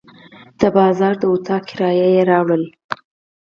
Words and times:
د 0.59 0.61
بازار 0.75 1.13
د 1.21 1.23
کوټې 1.29 1.57
کرایه 1.67 2.07
یې 2.15 2.21
راوړه. 2.31 2.57